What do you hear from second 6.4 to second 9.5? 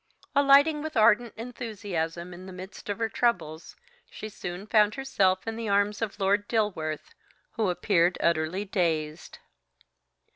Dilworth, who appeared utterly dazed.